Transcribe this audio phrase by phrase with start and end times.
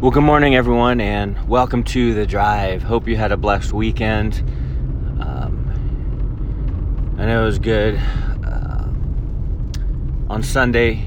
[0.00, 2.84] Well, good morning, everyone, and welcome to the drive.
[2.84, 4.34] Hope you had a blessed weekend.
[5.20, 7.96] Um, I know it was good.
[7.96, 8.84] Uh,
[10.32, 11.04] on Sunday,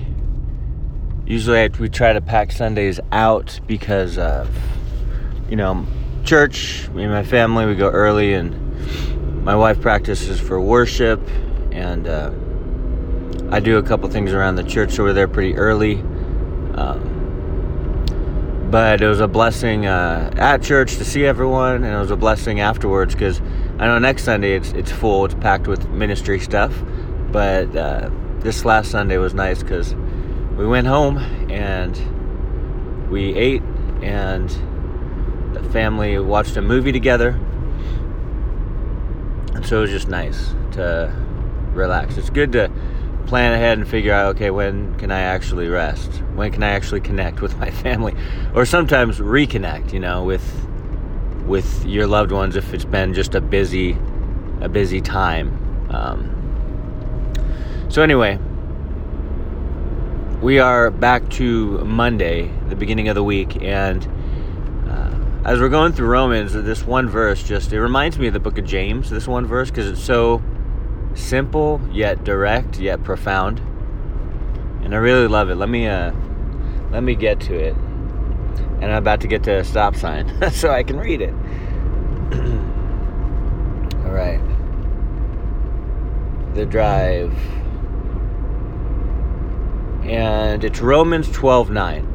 [1.26, 4.54] usually I, we try to pack Sundays out because of,
[5.50, 5.88] you know,
[6.26, 6.90] church.
[6.90, 11.26] Me and my family, we go early, and my wife practices for worship,
[11.72, 12.30] and uh,
[13.52, 16.02] I do a couple things around the church over there pretty early.
[16.76, 17.21] Um,
[18.72, 22.16] but it was a blessing uh, at church to see everyone, and it was a
[22.16, 23.42] blessing afterwards because
[23.78, 26.74] I know next Sunday it's it's full, it's packed with ministry stuff.
[27.32, 29.94] But uh, this last Sunday was nice because
[30.58, 31.18] we went home
[31.52, 33.62] and we ate,
[34.02, 34.50] and
[35.54, 37.38] the family watched a movie together,
[39.54, 41.14] and so it was just nice to
[41.74, 42.16] relax.
[42.16, 42.72] It's good to
[43.22, 46.12] plan ahead and figure out okay when can i actually rest?
[46.36, 48.16] When can i actually connect with my family?
[48.54, 50.68] Or sometimes reconnect you know with
[51.46, 53.98] with your loved ones if it's been just a busy
[54.62, 55.58] a busy time.
[55.90, 56.38] Um,
[57.90, 58.40] so anyway
[60.42, 64.08] we are back to monday the beginning of the week and
[64.90, 68.40] uh, as we're going through romans this one verse just it reminds me of the
[68.40, 70.42] book of james this one verse because it's so
[71.14, 73.60] simple yet direct yet profound.
[74.84, 75.56] And i really love it.
[75.56, 76.12] Let me uh
[76.92, 77.76] let me get to it.
[77.76, 81.34] And i'm about to get to a stop sign so i can read it.
[84.06, 84.42] All right.
[86.56, 87.34] The drive.
[90.04, 92.12] And it's romans 12 9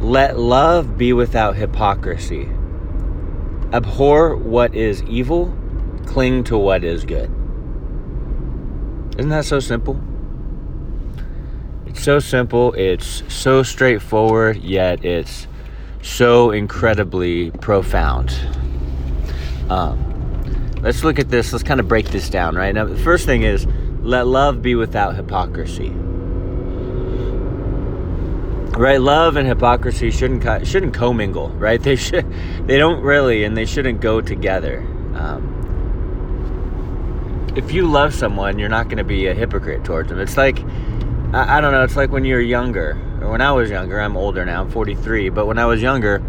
[0.00, 2.48] let love be without hypocrisy.
[3.72, 5.54] Abhor what is evil
[6.06, 7.30] cling to what is good.
[9.18, 10.00] Isn't that so simple?
[11.86, 15.46] It's so simple, it's so straightforward, yet it's
[16.02, 18.30] so incredibly profound.
[19.68, 22.74] Um, let's look at this, let's kind of break this down, right?
[22.74, 23.66] Now, the first thing is
[24.02, 25.90] let love be without hypocrisy.
[28.78, 31.82] Right, love and hypocrisy shouldn't shouldn't commingle, right?
[31.82, 32.24] They should,
[32.66, 34.80] they don't really, and they shouldn't go together.
[35.14, 35.59] Um,
[37.56, 40.20] if you love someone, you're not going to be a hypocrite towards them.
[40.20, 40.60] It's like,
[41.32, 44.16] I, I, don't know, it's like when you're younger, or when I was younger, I'm
[44.16, 46.22] older now, I'm 43, but when I was younger,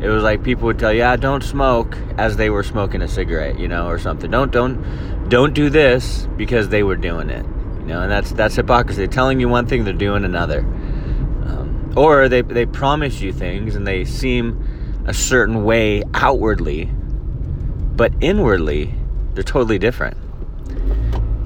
[0.00, 3.08] it was like people would tell you, yeah, don't smoke as they were smoking a
[3.08, 4.30] cigarette, you know, or something.
[4.30, 7.44] Don't, don't, don't do this because they were doing it,
[7.80, 8.98] you know, and that's, that's hypocrisy.
[8.98, 10.60] They're telling you one thing, they're doing another.
[10.60, 18.14] Um, or they, they promise you things and they seem a certain way outwardly, but
[18.22, 18.94] inwardly,
[19.34, 20.16] they're totally different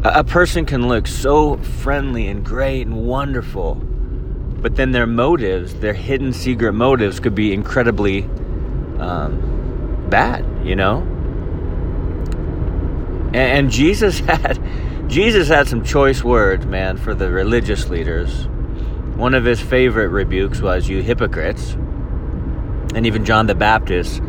[0.04, 5.92] a person can look so friendly and great and wonderful, but then their motives, their
[5.92, 8.22] hidden secret motives, could be incredibly
[8.98, 10.98] um, bad, you know.
[13.28, 14.60] And, and Jesus had
[15.09, 18.47] Jesus had some choice words, man, for the religious leaders.
[19.16, 21.72] One of his favorite rebukes was "You hypocrites,"
[22.94, 24.20] and even John the Baptist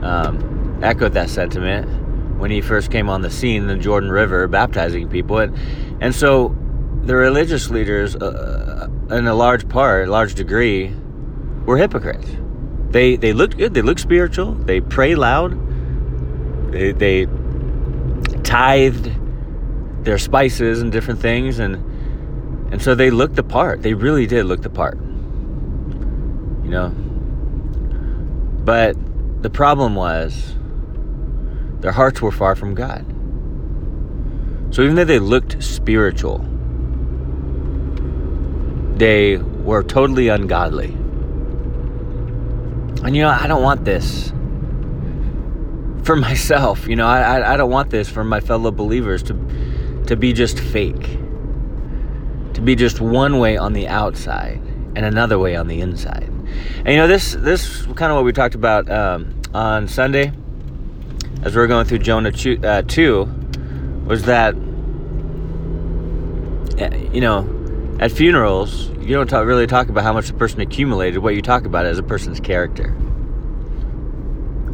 [0.00, 2.07] um, echoed that sentiment
[2.38, 5.38] when he first came on the scene in the Jordan River baptizing people.
[5.38, 5.56] And,
[6.00, 6.56] and so
[7.02, 10.94] the religious leaders, uh, in a large part, a large degree,
[11.64, 12.28] were hypocrites.
[12.90, 15.52] They, they looked good, they looked spiritual, they pray loud,
[16.72, 17.26] they, they
[18.42, 19.10] tithed
[20.04, 21.74] their spices and different things, and,
[22.72, 23.82] and so they looked the part.
[23.82, 24.96] They really did look the part.
[26.64, 26.88] You know?
[28.64, 28.96] But
[29.42, 30.54] the problem was
[31.80, 33.04] their hearts were far from God.
[34.74, 36.38] So even though they looked spiritual,
[38.96, 40.92] they were totally ungodly.
[43.04, 44.30] And you know, I don't want this
[46.04, 46.86] for myself.
[46.86, 50.58] You know, I, I don't want this for my fellow believers to, to be just
[50.58, 51.18] fake,
[52.54, 54.60] to be just one way on the outside
[54.96, 56.24] and another way on the inside.
[56.78, 60.32] And you know, this this kind of what we talked about um, on Sunday
[61.42, 63.24] as we are going through Jonah 2, uh, 2
[64.06, 64.54] was that,
[66.78, 67.46] eh, you know,
[68.00, 71.22] at funerals, you don't talk, really talk about how much the person accumulated.
[71.22, 72.94] What you talk about is a person's character.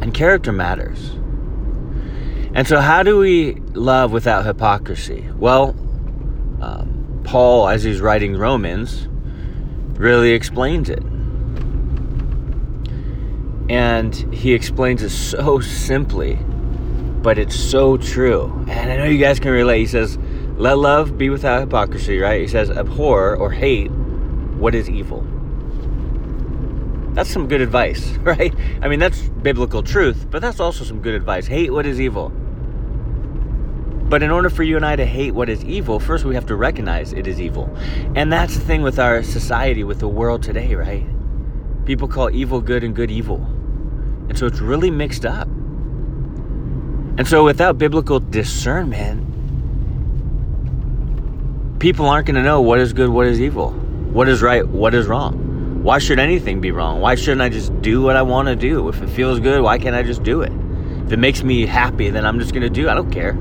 [0.01, 1.11] And character matters.
[2.53, 5.29] And so, how do we love without hypocrisy?
[5.35, 5.69] Well,
[6.61, 9.07] um, Paul, as he's writing Romans,
[9.99, 11.03] really explains it.
[13.69, 16.39] And he explains it so simply
[17.25, 18.53] but it's so true.
[18.69, 19.79] And I know you guys can relate.
[19.79, 20.19] He says,
[20.57, 22.39] Let love be without hypocrisy, right?
[22.39, 25.21] He says, Abhor or hate what is evil.
[27.15, 28.53] That's some good advice, right?
[28.79, 31.47] I mean, that's biblical truth, but that's also some good advice.
[31.47, 32.29] Hate what is evil.
[34.07, 36.45] But in order for you and I to hate what is evil, first we have
[36.45, 37.75] to recognize it is evil.
[38.13, 41.07] And that's the thing with our society, with the world today, right?
[41.87, 43.37] People call evil good and good evil.
[44.29, 45.47] And so it's really mixed up.
[47.17, 49.21] And so without biblical discernment,
[51.79, 54.93] people aren't going to know what is good, what is evil, what is right, what
[54.93, 55.81] is wrong.
[55.81, 56.99] Why should anything be wrong?
[56.99, 58.89] Why shouldn't I just do what I want to do?
[58.89, 60.51] If it feels good, why can't I just do it?
[61.05, 62.89] If it makes me happy, then I'm just going to do it.
[62.89, 63.37] I don't care.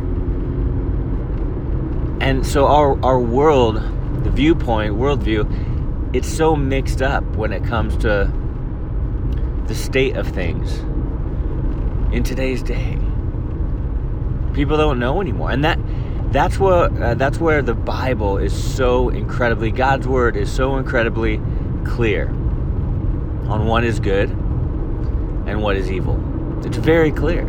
[2.20, 3.76] And so our, our world,
[4.22, 8.30] the viewpoint, worldview, it's so mixed up when it comes to
[9.66, 10.78] the state of things
[12.14, 12.98] in today's day.
[14.54, 15.50] People don't know anymore.
[15.50, 15.78] And that
[16.32, 21.40] that's what uh, that's where the Bible is so incredibly God's word is so incredibly
[21.84, 22.28] clear
[23.48, 26.18] on what is good and what is evil.
[26.64, 27.42] It's very clear.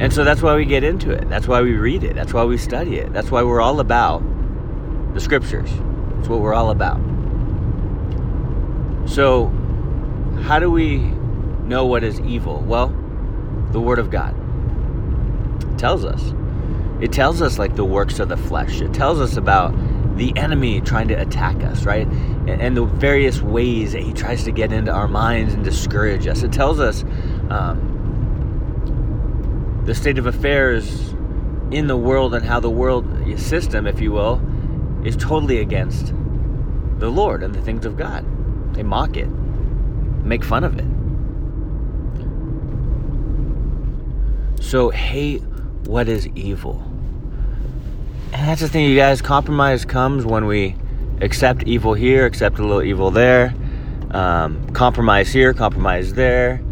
[0.00, 1.28] And so that's why we get into it.
[1.28, 2.16] That's why we read it.
[2.16, 3.12] That's why we study it.
[3.12, 4.22] That's why we're all about
[5.14, 5.70] the scriptures.
[6.16, 7.00] That's what we're all about.
[9.08, 9.46] So,
[10.42, 10.98] how do we
[11.64, 12.60] know what is evil?
[12.66, 12.88] Well,
[13.72, 14.36] the Word of God
[15.78, 16.32] tells us.
[17.00, 18.80] It tells us like the works of the flesh.
[18.80, 19.74] It tells us about
[20.16, 22.06] the enemy trying to attack us, right?
[22.06, 26.44] And, the various ways that he tries to get into our minds and discourage us.
[26.44, 27.02] It tells us
[27.50, 27.88] um,
[29.84, 31.14] the state of affairs
[31.72, 33.06] in the world and how the world
[33.38, 34.40] system, if you will,
[35.04, 36.12] is totally against
[36.98, 38.24] the Lord and the things of God.
[38.74, 40.91] They mock it, make fun of it.
[44.72, 45.42] So hate
[45.84, 46.82] what is evil.
[48.32, 49.20] And that's the thing, you guys.
[49.20, 50.76] Compromise comes when we
[51.20, 53.54] accept evil here, accept a little evil there,
[54.12, 56.62] um, compromise here, compromise there.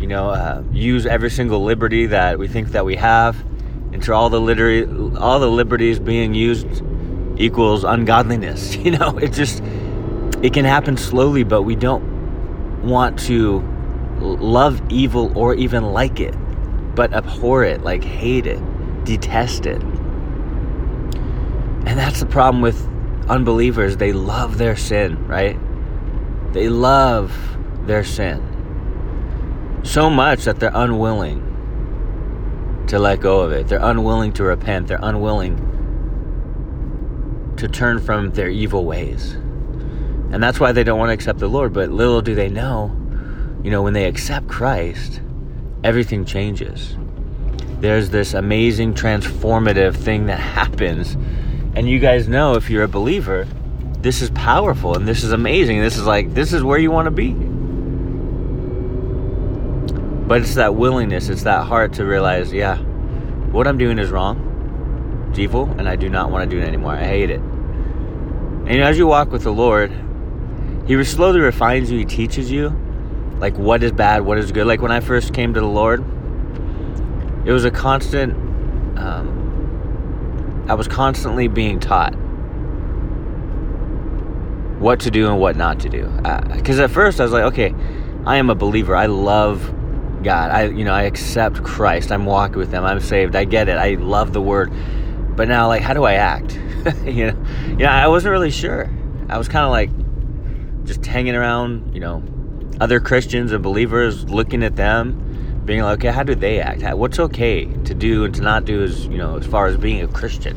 [0.00, 3.38] You know, uh, use every single liberty that we think that we have.
[3.38, 4.86] And Into all the literary,
[5.18, 6.82] all the liberties being used
[7.36, 8.74] equals ungodliness.
[8.82, 9.62] You know, it just
[10.42, 13.60] it can happen slowly, but we don't want to
[14.18, 16.34] love evil or even like it
[16.98, 18.58] but abhor it, like hate it,
[19.04, 19.80] detest it.
[21.86, 22.84] And that's the problem with
[23.28, 23.98] unbelievers.
[23.98, 25.56] They love their sin, right?
[26.52, 27.32] They love
[27.86, 28.42] their sin
[29.84, 31.44] so much that they're unwilling
[32.88, 33.68] to let go of it.
[33.68, 34.88] They're unwilling to repent.
[34.88, 35.54] They're unwilling
[37.58, 39.34] to turn from their evil ways.
[39.34, 41.72] And that's why they don't want to accept the Lord.
[41.72, 42.90] But little do they know,
[43.62, 45.20] you know, when they accept Christ,
[45.84, 46.96] everything changes.
[47.80, 51.16] There's this amazing transformative thing that happens.
[51.76, 53.46] And you guys know if you're a believer,
[54.00, 55.80] this is powerful and this is amazing.
[55.80, 57.32] This is like, this is where you want to be.
[60.26, 62.78] But it's that willingness, it's that heart to realize, yeah,
[63.50, 65.26] what I'm doing is wrong.
[65.30, 66.92] It's evil, and I do not want to do it anymore.
[66.94, 67.40] I hate it.
[67.40, 69.92] And as you walk with the Lord,
[70.86, 72.76] He slowly refines you, He teaches you
[73.38, 74.66] like what is bad, what is good.
[74.66, 76.00] Like when I first came to the Lord,
[77.46, 78.32] it was a constant.
[78.98, 82.14] Um, I was constantly being taught
[84.80, 86.06] what to do and what not to do.
[86.52, 87.74] Because uh, at first I was like, okay,
[88.26, 88.94] I am a believer.
[88.94, 89.74] I love
[90.22, 90.50] God.
[90.50, 92.12] I, you know, I accept Christ.
[92.12, 92.84] I'm walking with Him.
[92.84, 93.36] I'm saved.
[93.36, 93.76] I get it.
[93.76, 94.72] I love the Word.
[95.36, 96.54] But now, like, how do I act?
[97.04, 98.90] you know, you know, I wasn't really sure.
[99.28, 99.90] I was kind of like
[100.84, 102.22] just hanging around, you know,
[102.80, 106.82] other Christians and believers, looking at them, being like, okay, how do they act?
[106.96, 110.00] what's okay to do and to not do as you know, as far as being
[110.02, 110.56] a Christian?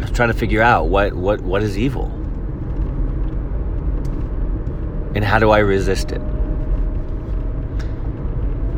[0.00, 2.06] I was trying to figure out what what what is evil,
[5.14, 6.20] and how do I resist it?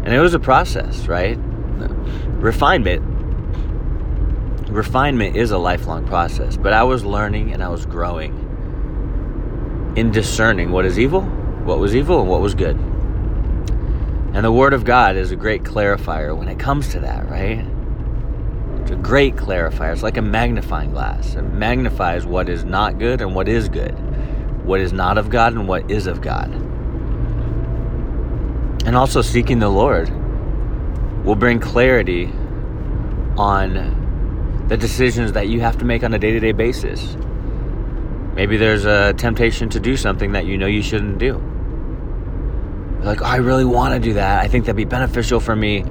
[0.04, 1.38] And it was a process, right?
[2.40, 3.11] Refinement.
[4.68, 8.32] Refinement is a lifelong process, but I was learning and I was growing
[9.97, 11.28] in discerning what is evil
[11.64, 12.76] what was evil and what was good.
[14.35, 17.64] And the Word of God is a great clarifier when it comes to that, right?
[18.81, 19.92] It's a great clarifier.
[19.92, 21.35] It's like a magnifying glass.
[21.35, 23.92] It magnifies what is not good and what is good,
[24.64, 26.50] what is not of God and what is of God.
[28.87, 30.11] And also, seeking the Lord
[31.25, 32.25] will bring clarity
[33.37, 37.16] on the decisions that you have to make on a day to day basis.
[38.35, 41.51] Maybe there's a temptation to do something that you know you shouldn't do
[43.04, 44.42] like, oh, I really want to do that.
[44.42, 45.85] I think that'd be beneficial for me,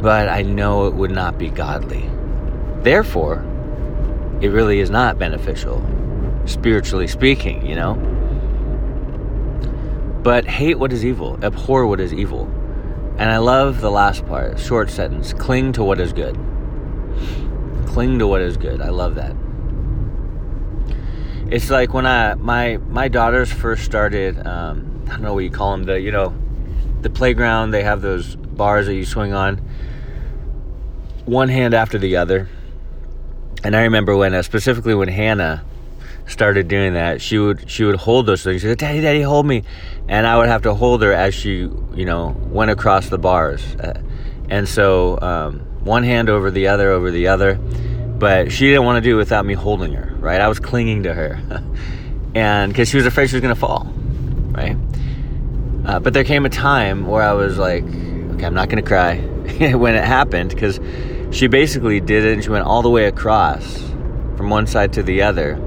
[0.00, 2.08] but I know it would not be godly.
[2.82, 3.44] Therefore,
[4.40, 5.84] it really is not beneficial
[6.44, 7.94] spiritually speaking, you know?
[10.22, 12.44] But hate what is evil, abhor what is evil.
[13.18, 16.34] And I love the last part, short sentence cling to what is good.
[17.86, 18.80] Cling to what is good.
[18.80, 19.34] I love that.
[21.50, 24.46] It's like when I my my daughters first started.
[24.46, 25.84] Um, I don't know what you call them.
[25.84, 26.34] The you know,
[27.00, 27.70] the playground.
[27.70, 29.56] They have those bars that you swing on.
[31.24, 32.48] One hand after the other.
[33.64, 35.64] And I remember when, uh, specifically when Hannah
[36.26, 38.60] started doing that, she would she would hold those things.
[38.60, 39.64] She said, "Daddy, Daddy, hold me,"
[40.08, 43.62] and I would have to hold her as she, you know, went across the bars.
[43.76, 44.00] Uh,
[44.50, 49.02] and so, um, one hand over the other, over the other, but she didn't want
[49.02, 50.14] to do it without me holding her.
[50.18, 50.40] Right?
[50.40, 51.40] I was clinging to her,
[52.34, 53.92] and because she was afraid she was going to fall.
[54.52, 54.76] Right?
[55.88, 58.88] Uh, but there came a time where I was like, "Okay, I'm not going to
[58.88, 59.18] cry."
[59.74, 60.78] when it happened, because
[61.32, 63.78] she basically did it, and she went all the way across
[64.36, 65.60] from one side to the other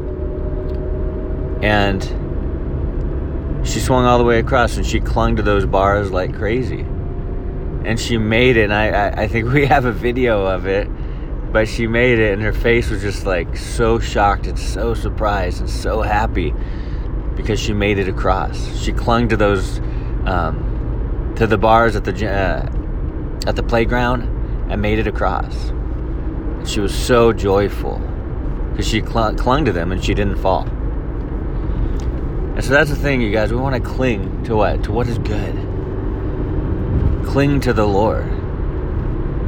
[1.62, 2.04] and
[3.63, 6.82] she swung all the way across and she clung to those bars like crazy.
[7.84, 10.88] And she made it, and I, I, I think we have a video of it,
[11.51, 15.62] but she made it, and her face was just like so shocked and so surprised
[15.62, 16.54] and so happy
[17.36, 18.78] because she made it across.
[18.80, 19.80] She clung to those,
[20.25, 22.70] um, to the bars at the uh,
[23.48, 24.24] at the playground
[24.72, 25.70] and made it across.
[25.70, 28.00] And she was so joyful
[28.72, 30.68] because she clung, clung to them and she didn't fall.
[32.56, 33.51] And so that's the thing, you guys.
[33.51, 34.84] We want to cling to what?
[34.84, 35.56] To what is good.
[37.25, 38.25] Cling to the Lord.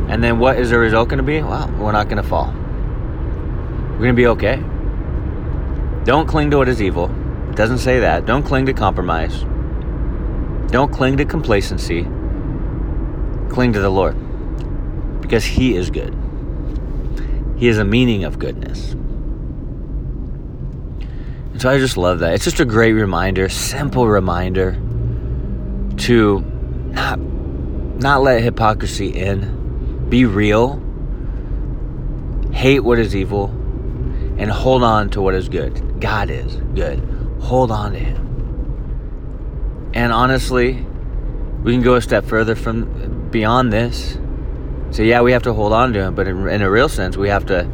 [0.09, 1.41] And then what is the result going to be?
[1.41, 2.53] Well, we're not going to fall.
[3.91, 4.61] We're going to be okay.
[6.05, 7.09] Don't cling to what is evil.
[7.49, 8.25] It doesn't say that.
[8.25, 9.45] Don't cling to compromise.
[10.73, 12.01] Don't cling to complacency.
[13.53, 14.15] Cling to the Lord.
[15.21, 16.17] Because He is good.
[17.55, 18.93] He is a meaning of goodness.
[21.51, 22.33] And so I just love that.
[22.33, 24.71] It's just a great reminder, simple reminder
[25.97, 30.09] to not not let hypocrisy in.
[30.09, 30.81] Be real.
[32.51, 33.49] Hate what is evil
[34.39, 36.01] and hold on to what is good.
[36.01, 36.97] God is good.
[37.41, 38.22] Hold on to him.
[39.93, 40.85] And honestly,
[41.63, 44.17] we can go a step further from beyond this.
[44.91, 47.17] So yeah, we have to hold on to him, but in, in a real sense,
[47.17, 47.67] we have to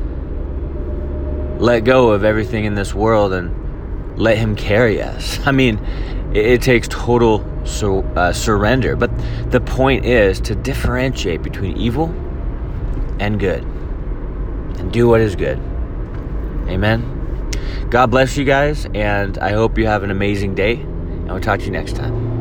[1.60, 5.40] let go of everything in this world and let Him carry us.
[5.46, 5.78] I mean,
[6.34, 8.96] it, it takes total sur- uh, surrender.
[8.96, 9.12] But
[9.52, 12.08] the point is to differentiate between evil
[13.20, 15.58] and good and do what is good.
[16.68, 17.16] Amen.
[17.90, 20.86] God bless you guys, and I hope you have an amazing day,
[21.30, 22.39] and we'll talk to you next time.